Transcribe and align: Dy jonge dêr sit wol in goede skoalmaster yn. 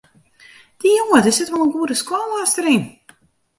Dy 0.79 0.89
jonge 0.97 1.19
dêr 1.23 1.35
sit 1.35 1.51
wol 1.51 1.63
in 1.65 1.73
goede 1.73 1.95
skoalmaster 2.01 2.65
yn. 2.75 2.83